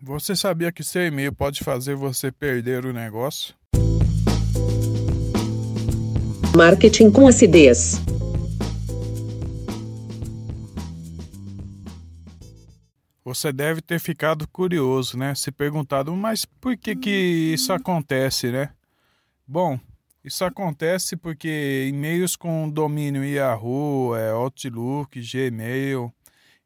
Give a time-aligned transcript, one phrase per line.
[0.00, 3.52] Você sabia que seu e-mail pode fazer você perder o negócio?
[6.56, 8.00] Marketing com acidez.
[13.24, 15.34] Você deve ter ficado curioso, né?
[15.34, 17.10] Se perguntado, mas por que que
[17.52, 18.70] isso acontece, né?
[19.44, 19.80] Bom,
[20.22, 26.14] isso acontece porque e-mails com domínio Yahoo, é, Outlook, Gmail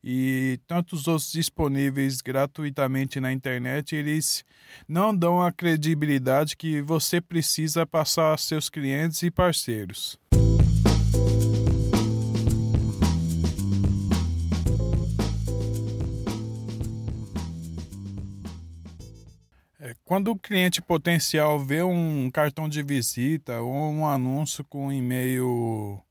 [0.05, 4.45] e tantos outros disponíveis gratuitamente na internet, eles
[4.89, 10.19] não dão a credibilidade que você precisa passar a seus clientes e parceiros.
[19.79, 26.02] É, quando o cliente potencial vê um cartão de visita ou um anúncio com e-mail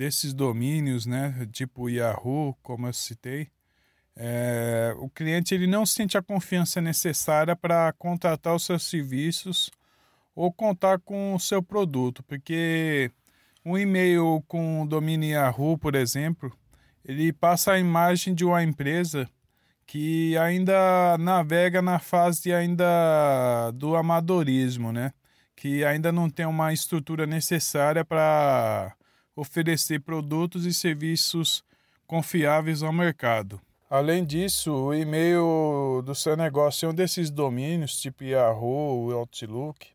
[0.00, 3.48] desses domínios, né, tipo Yahoo, como eu citei,
[4.16, 9.70] é, o cliente ele não sente a confiança necessária para contratar os seus serviços
[10.34, 13.10] ou contar com o seu produto, porque
[13.62, 16.50] um e-mail com domínio Yahoo, por exemplo,
[17.04, 19.28] ele passa a imagem de uma empresa
[19.86, 25.12] que ainda navega na fase ainda do amadorismo, né?
[25.54, 28.94] Que ainda não tem uma estrutura necessária para
[29.34, 31.62] oferecer produtos e serviços
[32.06, 33.60] confiáveis ao mercado.
[33.88, 39.88] Além disso, o e-mail do seu negócio é um desses domínios, tipo Yahoo, Outlook,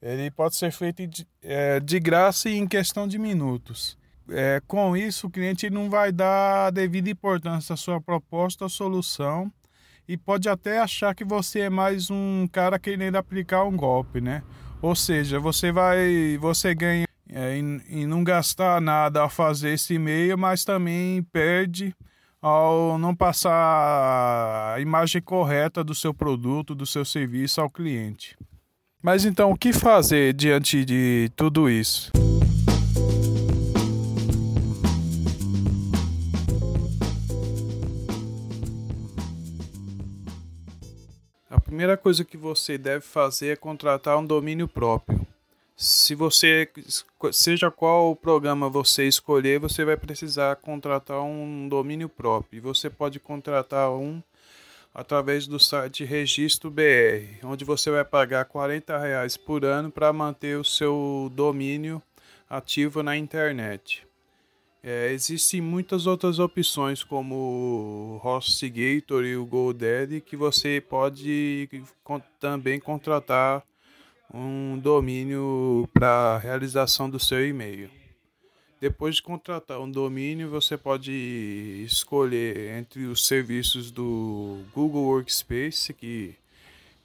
[0.00, 3.98] ele pode ser feito de, é, de graça e em questão de minutos
[4.30, 8.68] é, com isso, o cliente não vai dar a devida importância à sua proposta ou
[8.68, 9.50] solução
[10.06, 14.42] e pode até achar que você é mais um cara querendo aplicar um golpe, né?
[14.80, 17.07] Ou seja, você vai, você ganha
[17.38, 21.94] é, em não gastar nada ao fazer esse e-mail, mas também perde
[22.42, 28.36] ao não passar a imagem correta do seu produto, do seu serviço ao cliente.
[29.00, 32.10] Mas então, o que fazer diante de tudo isso?
[41.48, 45.24] A primeira coisa que você deve fazer é contratar um domínio próprio.
[45.80, 46.68] Se você,
[47.30, 52.60] seja qual programa você escolher, você vai precisar contratar um domínio próprio.
[52.62, 54.20] Você pode contratar um
[54.92, 60.58] através do site Registro BR, onde você vai pagar 40 reais por ano para manter
[60.58, 62.02] o seu domínio
[62.50, 64.04] ativo na internet.
[64.82, 71.68] É, existem muitas outras opções, como o HostGator e o GoDaddy, que você pode
[72.40, 73.62] também contratar
[74.32, 77.90] um domínio para realização do seu e-mail.
[78.80, 81.12] Depois de contratar um domínio, você pode
[81.84, 86.34] escolher entre os serviços do Google Workspace, que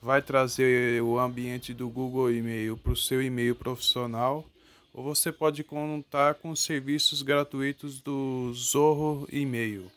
[0.01, 4.45] vai trazer o ambiente do Google e-mail para o seu e-mail profissional
[4.93, 9.91] ou você pode contar com os serviços gratuitos do Zorro e-mail.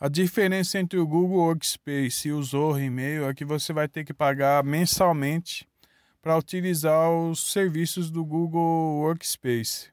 [0.00, 4.04] A diferença entre o Google Workspace e o Zorro e-mail é que você vai ter
[4.04, 5.66] que pagar mensalmente
[6.22, 9.88] para utilizar os serviços do Google Workspace.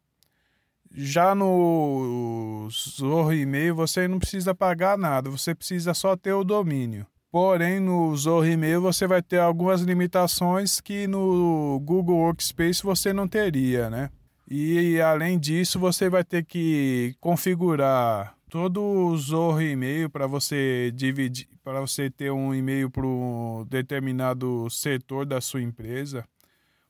[0.93, 7.07] Já no Zorro e-mail você não precisa pagar nada, você precisa só ter o domínio.
[7.31, 13.27] Porém, no Zorro e-mail você vai ter algumas limitações que no Google Workspace você não
[13.27, 14.11] teria, né?
[14.47, 21.47] E além disso, você vai ter que configurar todo o Zorro e-mail para você dividir,
[21.63, 26.27] para você ter um e-mail para um determinado setor da sua empresa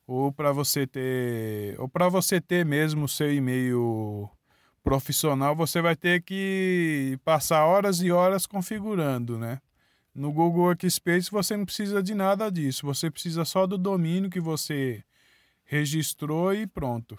[0.07, 4.29] ou para você ter ou para você ter mesmo seu e-mail
[4.83, 9.59] profissional, você vai ter que passar horas e horas configurando, né?
[10.13, 14.39] No Google Workspace você não precisa de nada disso, você precisa só do domínio que
[14.39, 15.03] você
[15.63, 17.17] registrou e pronto.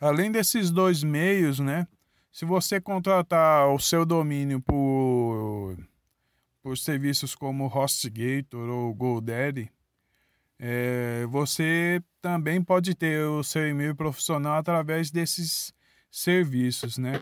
[0.00, 1.86] Além desses dois meios, né?
[2.30, 5.76] Se você contratar o seu domínio por,
[6.62, 9.70] por serviços como HostGator ou GoDaddy,
[10.58, 15.72] é, você também pode ter o seu e-mail profissional através desses
[16.10, 17.20] serviços, né?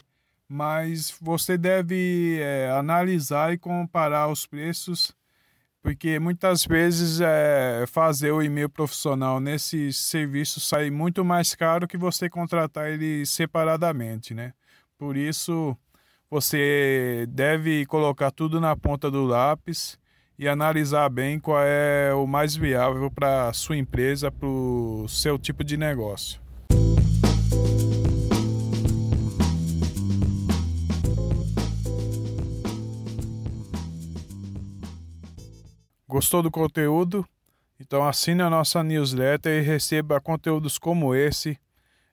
[0.49, 5.13] Mas você deve é, analisar e comparar os preços,
[5.87, 11.97] porque muitas vezes é, fazer o e-mail profissional nesse serviço sai muito mais caro que
[11.97, 14.53] você contratar ele separadamente, né?
[14.99, 15.77] Por isso,
[16.29, 19.97] você deve colocar tudo na ponta do lápis
[20.37, 25.63] e analisar bem qual é o mais viável para sua empresa, para o seu tipo
[25.63, 26.46] de negócio.
[36.17, 37.27] Gostou do conteúdo?
[37.79, 41.59] Então assine a nossa newsletter e receba conteúdos como esse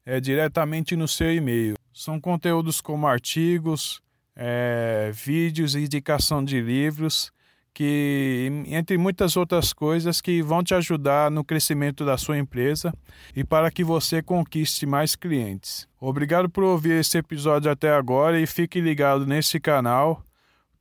[0.06, 1.76] é, diretamente no seu e-mail.
[1.94, 4.02] São conteúdos como artigos,
[4.36, 7.32] é, vídeos e indicação de livros,
[7.74, 12.94] que entre muitas outras coisas que vão te ajudar no crescimento da sua empresa
[13.34, 15.88] e para que você conquiste mais clientes.
[15.98, 20.22] Obrigado por ouvir esse episódio até agora e fique ligado nesse canal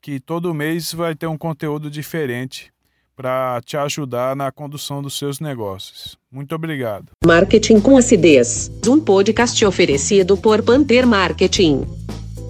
[0.00, 2.72] que todo mês vai ter um conteúdo diferente
[3.16, 6.16] para te ajudar na condução dos seus negócios.
[6.30, 7.06] Muito obrigado.
[7.24, 8.70] Marketing com acidez.
[8.86, 11.86] Um podcast oferecido por Panther Marketing.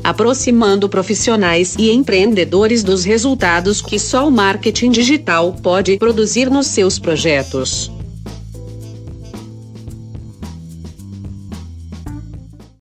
[0.02, 6.98] Aproximando profissionais e empreendedores dos resultados que só o marketing digital pode produzir nos seus
[6.98, 7.91] projetos.